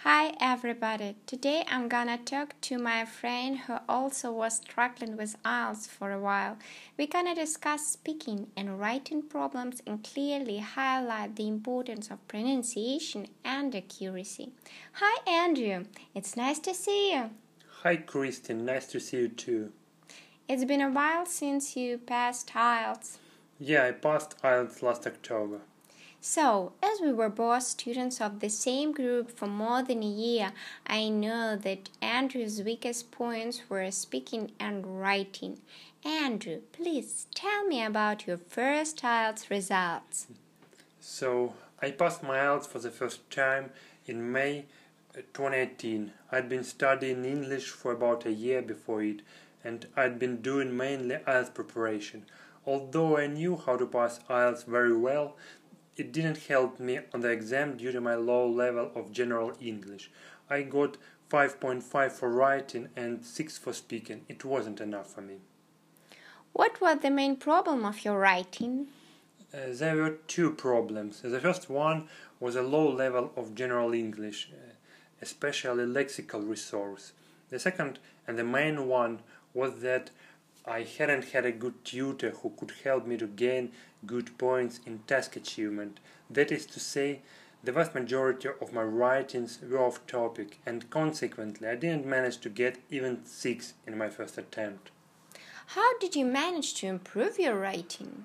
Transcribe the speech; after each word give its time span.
Hi 0.00 0.34
everybody. 0.42 1.16
Today 1.26 1.64
I'm 1.68 1.88
gonna 1.88 2.18
talk 2.18 2.54
to 2.60 2.76
my 2.78 3.06
friend 3.06 3.60
who 3.60 3.78
also 3.88 4.30
was 4.30 4.56
struggling 4.56 5.16
with 5.16 5.42
IELTS 5.42 5.88
for 5.88 6.12
a 6.12 6.20
while. 6.20 6.58
We're 6.98 7.06
gonna 7.06 7.34
discuss 7.34 7.86
speaking 7.86 8.48
and 8.56 8.78
writing 8.78 9.22
problems 9.22 9.80
and 9.86 10.04
clearly 10.04 10.58
highlight 10.58 11.36
the 11.36 11.48
importance 11.48 12.10
of 12.10 12.28
pronunciation 12.28 13.28
and 13.42 13.74
accuracy. 13.74 14.52
Hi 14.92 15.18
Andrew. 15.26 15.86
It's 16.14 16.36
nice 16.36 16.58
to 16.60 16.74
see 16.74 17.14
you. 17.14 17.30
Hi 17.82 17.96
Christine. 17.96 18.66
Nice 18.66 18.86
to 18.88 19.00
see 19.00 19.16
you 19.16 19.28
too. 19.28 19.72
It's 20.46 20.66
been 20.66 20.82
a 20.82 20.90
while 20.90 21.24
since 21.24 21.74
you 21.74 21.96
passed 21.96 22.52
IELTS. 22.52 23.16
Yeah, 23.58 23.86
I 23.86 23.92
passed 23.92 24.36
IELTS 24.42 24.82
last 24.82 25.06
October. 25.06 25.62
So, 26.28 26.72
as 26.82 27.00
we 27.00 27.12
were 27.12 27.28
both 27.28 27.62
students 27.62 28.20
of 28.20 28.40
the 28.40 28.50
same 28.50 28.90
group 28.90 29.30
for 29.30 29.46
more 29.46 29.84
than 29.84 30.02
a 30.02 30.06
year, 30.06 30.52
I 30.84 31.08
know 31.08 31.54
that 31.54 31.88
Andrew's 32.02 32.60
weakest 32.60 33.12
points 33.12 33.62
were 33.68 33.88
speaking 33.92 34.50
and 34.58 35.00
writing. 35.00 35.60
Andrew, 36.04 36.62
please 36.72 37.28
tell 37.32 37.64
me 37.68 37.80
about 37.80 38.26
your 38.26 38.38
first 38.38 39.02
IELTS 39.02 39.50
results. 39.50 40.26
So, 40.98 41.54
I 41.80 41.92
passed 41.92 42.24
my 42.24 42.38
IELTS 42.38 42.66
for 42.66 42.80
the 42.80 42.90
first 42.90 43.30
time 43.30 43.70
in 44.06 44.32
May 44.32 44.64
uh, 45.16 45.20
2018. 45.32 46.10
I'd 46.32 46.48
been 46.48 46.64
studying 46.64 47.24
English 47.24 47.68
for 47.68 47.92
about 47.92 48.26
a 48.26 48.32
year 48.32 48.62
before 48.62 49.04
it, 49.04 49.20
and 49.62 49.86
I'd 49.96 50.18
been 50.18 50.42
doing 50.42 50.76
mainly 50.76 51.18
IELTS 51.24 51.54
preparation. 51.54 52.24
Although 52.66 53.16
I 53.16 53.28
knew 53.28 53.56
how 53.56 53.76
to 53.76 53.86
pass 53.86 54.18
IELTS 54.28 54.64
very 54.64 54.96
well, 54.96 55.36
it 55.96 56.12
didn't 56.12 56.38
help 56.48 56.78
me 56.78 57.00
on 57.14 57.20
the 57.20 57.30
exam 57.30 57.76
due 57.76 57.92
to 57.92 58.00
my 58.00 58.14
low 58.14 58.48
level 58.48 58.90
of 58.94 59.12
general 59.12 59.52
English. 59.60 60.10
I 60.50 60.62
got 60.62 60.96
5.5 61.30 62.12
for 62.12 62.30
writing 62.30 62.88
and 62.96 63.24
6 63.24 63.58
for 63.58 63.72
speaking. 63.72 64.24
It 64.28 64.44
wasn't 64.44 64.80
enough 64.80 65.12
for 65.12 65.22
me. 65.22 65.36
What 66.52 66.80
was 66.80 67.00
the 67.00 67.10
main 67.10 67.36
problem 67.36 67.84
of 67.84 68.04
your 68.04 68.18
writing? 68.18 68.88
Uh, 69.52 69.58
there 69.72 69.96
were 69.96 70.18
two 70.26 70.52
problems. 70.52 71.20
The 71.20 71.40
first 71.40 71.68
one 71.68 72.08
was 72.40 72.56
a 72.56 72.62
low 72.62 72.90
level 72.90 73.32
of 73.36 73.54
general 73.54 73.92
English, 73.92 74.50
uh, 74.52 74.74
especially 75.22 75.84
lexical 75.84 76.48
resource. 76.48 77.12
The 77.50 77.58
second 77.58 77.98
and 78.26 78.38
the 78.38 78.44
main 78.44 78.86
one 78.86 79.20
was 79.54 79.80
that 79.80 80.10
I 80.66 80.82
hadn't 80.82 81.26
had 81.26 81.46
a 81.46 81.52
good 81.52 81.84
tutor 81.84 82.30
who 82.30 82.50
could 82.50 82.72
help 82.82 83.06
me 83.06 83.16
to 83.18 83.26
gain 83.26 83.72
good 84.04 84.36
points 84.36 84.80
in 84.84 84.98
task 85.06 85.36
achievement. 85.36 86.00
That 86.28 86.50
is 86.50 86.66
to 86.66 86.80
say, 86.80 87.20
the 87.62 87.72
vast 87.72 87.94
majority 87.94 88.48
of 88.60 88.72
my 88.72 88.82
writings 88.82 89.58
were 89.62 89.78
off 89.78 90.06
topic, 90.06 90.58
and 90.66 90.90
consequently, 90.90 91.68
I 91.68 91.76
didn't 91.76 92.06
manage 92.06 92.38
to 92.38 92.48
get 92.48 92.78
even 92.90 93.24
six 93.24 93.74
in 93.86 93.96
my 93.96 94.08
first 94.08 94.38
attempt. 94.38 94.90
How 95.68 95.98
did 95.98 96.14
you 96.14 96.24
manage 96.24 96.74
to 96.74 96.86
improve 96.86 97.38
your 97.38 97.58
writing? 97.58 98.24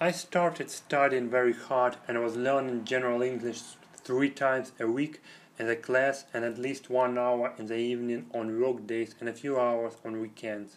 I 0.00 0.12
started 0.12 0.70
studying 0.70 1.28
very 1.28 1.52
hard 1.52 1.96
and 2.06 2.22
was 2.22 2.36
learning 2.36 2.84
general 2.84 3.22
English 3.22 3.62
three 3.96 4.30
times 4.30 4.72
a 4.78 4.86
week 4.86 5.20
in 5.58 5.66
the 5.66 5.76
class 5.76 6.24
and 6.32 6.44
at 6.44 6.58
least 6.58 6.88
one 6.88 7.18
hour 7.18 7.52
in 7.58 7.66
the 7.66 7.76
evening 7.76 8.26
on 8.32 8.60
work 8.60 8.86
days 8.86 9.14
and 9.18 9.28
a 9.28 9.32
few 9.32 9.58
hours 9.58 9.94
on 10.04 10.20
weekends. 10.20 10.76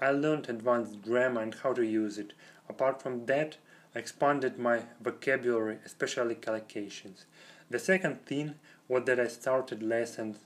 I 0.00 0.10
learned 0.10 0.48
advanced 0.48 1.02
grammar 1.02 1.42
and 1.42 1.54
how 1.54 1.72
to 1.72 1.84
use 1.84 2.18
it. 2.18 2.32
Apart 2.68 3.00
from 3.00 3.26
that, 3.26 3.56
I 3.94 3.98
expanded 3.98 4.58
my 4.58 4.82
vocabulary, 5.00 5.78
especially 5.84 6.34
collocations. 6.34 7.24
The 7.70 7.78
second 7.78 8.26
thing 8.26 8.56
was 8.88 9.04
that 9.04 9.18
I 9.18 9.28
started 9.28 9.82
lessons 9.82 10.38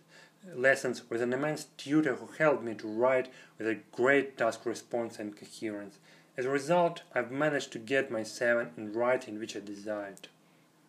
lessons 0.55 1.03
with 1.11 1.21
an 1.21 1.33
immense 1.33 1.67
tutor 1.77 2.15
who 2.15 2.27
helped 2.39 2.63
me 2.63 2.75
to 2.75 2.89
write 2.89 3.29
with 3.59 3.69
a 3.69 3.79
great 3.93 4.39
task 4.39 4.65
response 4.65 5.19
and 5.19 5.37
coherence. 5.37 5.99
As 6.37 6.47
a 6.47 6.51
result, 6.51 7.03
I've 7.15 7.31
managed 7.31 7.73
to 7.73 7.79
get 7.79 8.11
my 8.11 8.23
7 8.23 8.71
in 8.77 8.93
writing 8.93 9.39
which 9.39 9.57
I 9.57 9.61
desired. 9.61 10.29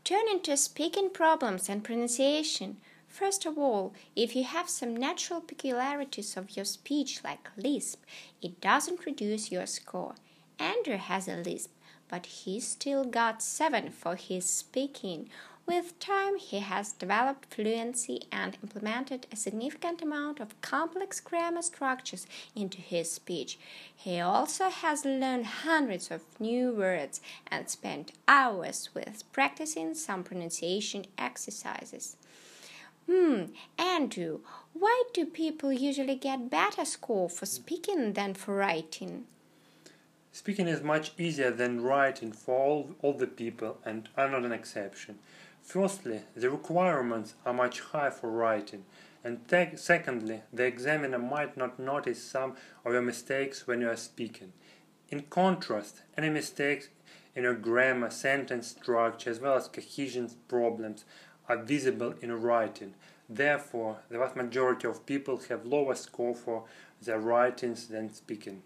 Turning 0.03 0.39
to 0.41 0.55
speaking 0.55 1.09
problems 1.09 1.67
and 1.67 1.83
pronunciation, 1.83 2.77
First 3.11 3.45
of 3.45 3.57
all, 3.57 3.93
if 4.15 4.37
you 4.37 4.45
have 4.45 4.69
some 4.69 4.95
natural 4.95 5.41
peculiarities 5.41 6.37
of 6.37 6.55
your 6.55 6.63
speech 6.63 7.21
like 7.25 7.49
lisp, 7.57 8.05
it 8.41 8.61
doesn't 8.61 9.05
reduce 9.05 9.51
your 9.51 9.65
score. 9.65 10.15
Andrew 10.57 10.95
has 10.95 11.27
a 11.27 11.35
lisp, 11.35 11.71
but 12.07 12.25
he 12.25 12.61
still 12.61 13.03
got 13.03 13.43
7 13.43 13.89
for 13.91 14.15
his 14.15 14.45
speaking. 14.45 15.29
With 15.65 15.99
time, 15.99 16.37
he 16.37 16.59
has 16.59 16.93
developed 16.93 17.53
fluency 17.53 18.21
and 18.31 18.57
implemented 18.63 19.27
a 19.29 19.35
significant 19.35 20.01
amount 20.01 20.39
of 20.39 20.59
complex 20.61 21.19
grammar 21.19 21.63
structures 21.63 22.25
into 22.55 22.79
his 22.79 23.11
speech. 23.11 23.59
He 23.93 24.21
also 24.21 24.69
has 24.69 25.03
learned 25.03 25.45
hundreds 25.45 26.11
of 26.11 26.21
new 26.39 26.71
words 26.71 27.19
and 27.47 27.69
spent 27.69 28.13
hours 28.25 28.89
with 28.93 29.29
practicing 29.33 29.95
some 29.95 30.23
pronunciation 30.23 31.05
exercises. 31.17 32.15
Hmm, 33.07 33.45
Andrew, 33.77 34.39
why 34.73 35.03
do 35.13 35.25
people 35.25 35.71
usually 35.71 36.15
get 36.15 36.49
better 36.49 36.85
score 36.85 37.29
for 37.29 37.45
speaking 37.45 38.13
than 38.13 38.33
for 38.33 38.55
writing? 38.55 39.25
Speaking 40.31 40.67
is 40.67 40.81
much 40.81 41.11
easier 41.17 41.51
than 41.51 41.81
writing 41.81 42.31
for 42.31 42.57
all, 42.57 42.95
all 43.01 43.13
the 43.13 43.27
people, 43.27 43.79
and 43.83 44.07
I'm 44.15 44.31
not 44.31 44.45
an 44.45 44.53
exception. 44.53 45.19
Firstly, 45.61 46.21
the 46.35 46.49
requirements 46.49 47.35
are 47.45 47.53
much 47.53 47.81
higher 47.81 48.11
for 48.11 48.31
writing, 48.31 48.85
and 49.23 49.47
te- 49.47 49.75
secondly, 49.75 50.41
the 50.53 50.63
examiner 50.63 51.19
might 51.19 51.57
not 51.57 51.79
notice 51.79 52.23
some 52.23 52.55
of 52.85 52.93
your 52.93 53.01
mistakes 53.01 53.67
when 53.67 53.81
you 53.81 53.89
are 53.89 53.97
speaking. 53.97 54.53
In 55.09 55.23
contrast, 55.23 56.01
any 56.17 56.29
mistakes 56.29 56.87
in 57.35 57.43
your 57.43 57.53
grammar, 57.53 58.09
sentence 58.09 58.67
structure, 58.67 59.29
as 59.29 59.39
well 59.39 59.55
as 59.55 59.67
cohesion 59.67 60.29
problems 60.47 61.05
are 61.51 61.57
visible 61.57 62.13
in 62.21 62.31
writing. 62.41 62.93
Therefore, 63.29 63.97
the 64.09 64.17
vast 64.17 64.35
majority 64.35 64.87
of 64.87 65.05
people 65.05 65.41
have 65.49 65.65
lower 65.65 65.95
score 65.95 66.35
for 66.35 66.63
their 67.01 67.19
writings 67.19 67.87
than 67.87 68.13
speaking. 68.13 68.61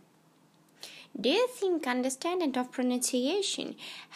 Do 1.19 1.29
you 1.29 1.47
think 1.47 1.87
understanding 1.87 2.57
of 2.57 2.71
pronunciation 2.71 3.75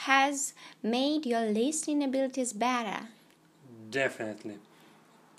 has 0.09 0.53
made 0.83 1.25
your 1.25 1.45
listening 1.45 2.03
abilities 2.03 2.53
better? 2.53 3.07
Definitely. 3.89 4.57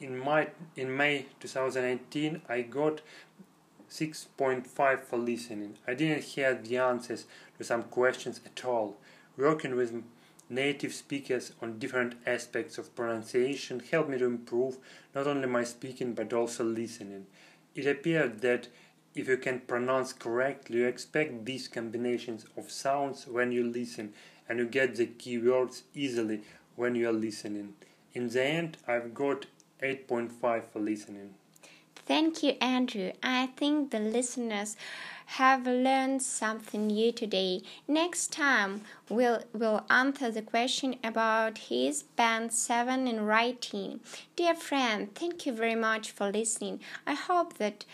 In 0.00 0.18
my 0.18 0.48
in 0.74 0.96
May 0.96 1.26
2018, 1.38 2.42
I 2.48 2.62
got 2.62 3.02
6.5 3.90 5.00
for 5.00 5.18
listening. 5.18 5.76
I 5.86 5.94
didn't 5.94 6.24
hear 6.24 6.54
the 6.54 6.78
answers 6.78 7.26
to 7.58 7.64
some 7.64 7.82
questions 7.82 8.40
at 8.46 8.64
all. 8.64 8.96
Working 9.36 9.76
with 9.76 10.02
native 10.50 10.92
speakers 10.92 11.52
on 11.62 11.78
different 11.78 12.14
aspects 12.26 12.76
of 12.76 12.94
pronunciation 12.94 13.80
helped 13.90 14.10
me 14.10 14.18
to 14.18 14.26
improve 14.26 14.76
not 15.14 15.26
only 15.26 15.46
my 15.46 15.64
speaking 15.64 16.12
but 16.12 16.32
also 16.32 16.64
listening. 16.64 17.26
It 17.74 17.86
appeared 17.86 18.40
that 18.40 18.68
if 19.14 19.28
you 19.28 19.36
can 19.36 19.60
pronounce 19.60 20.12
correctly, 20.12 20.78
you 20.78 20.86
expect 20.86 21.44
these 21.44 21.68
combinations 21.68 22.46
of 22.56 22.70
sounds 22.70 23.26
when 23.26 23.52
you 23.52 23.64
listen 23.64 24.12
and 24.48 24.58
you 24.58 24.66
get 24.66 24.96
the 24.96 25.06
key 25.06 25.38
words 25.38 25.84
easily 25.94 26.42
when 26.76 26.94
you 26.94 27.08
are 27.08 27.12
listening. 27.12 27.74
In 28.12 28.28
the 28.28 28.42
end, 28.42 28.76
I've 28.86 29.14
got 29.14 29.46
8.5 29.82 30.64
for 30.64 30.80
listening. 30.80 31.34
Thank 32.06 32.42
you, 32.42 32.56
Andrew. 32.60 33.12
I 33.22 33.46
think 33.56 33.90
the 33.90 34.00
listeners 34.00 34.76
have 35.36 35.64
learned 35.64 36.22
something 36.22 36.88
new 36.88 37.12
today. 37.12 37.62
Next 37.86 38.32
time, 38.32 38.82
we'll, 39.08 39.44
we'll 39.52 39.84
answer 39.88 40.30
the 40.30 40.42
question 40.42 40.96
about 41.04 41.58
his 41.58 42.02
band 42.02 42.52
7 42.52 43.06
in 43.06 43.24
writing. 43.24 44.00
Dear 44.34 44.54
friend, 44.56 45.14
thank 45.14 45.46
you 45.46 45.52
very 45.52 45.76
much 45.76 46.10
for 46.10 46.32
listening. 46.32 46.80
I 47.06 47.14
hope 47.14 47.58
that 47.58 47.84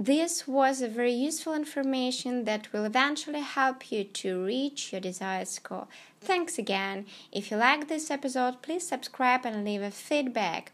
this 0.00 0.48
was 0.48 0.82
a 0.82 0.88
very 0.88 1.12
useful 1.12 1.54
information 1.54 2.42
that 2.44 2.72
will 2.72 2.84
eventually 2.84 3.40
help 3.40 3.92
you 3.92 4.02
to 4.02 4.44
reach 4.44 4.90
your 4.90 5.00
desired 5.00 5.46
score. 5.46 5.86
Thanks 6.20 6.58
again. 6.58 7.06
If 7.30 7.52
you 7.52 7.56
like 7.56 7.86
this 7.86 8.10
episode, 8.10 8.62
please 8.62 8.84
subscribe 8.88 9.46
and 9.46 9.64
leave 9.64 9.82
a 9.82 9.92
feedback. 9.92 10.72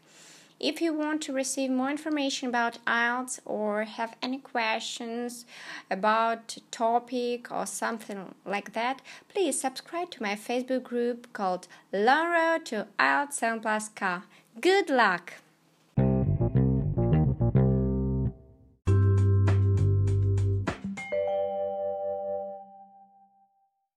If 0.59 0.81
you 0.81 0.93
want 0.93 1.21
to 1.21 1.31
receive 1.31 1.71
more 1.71 1.89
information 1.89 2.49
about 2.49 2.79
IELTS 2.85 3.39
or 3.45 3.85
have 3.85 4.17
any 4.21 4.39
questions 4.39 5.45
about 5.89 6.57
topic 6.69 7.49
or 7.49 7.65
something 7.65 8.35
like 8.45 8.73
that, 8.73 9.01
please 9.29 9.61
subscribe 9.61 10.11
to 10.11 10.21
my 10.21 10.35
Facebook 10.35 10.83
group 10.83 11.31
called 11.31 11.69
Learn 11.93 12.61
to 12.65 12.87
IELTS 12.99 13.33
7 13.33 13.61
Plus 13.61 13.87
Car. 13.87 14.23
Good 14.59 14.89
luck! 14.89 15.35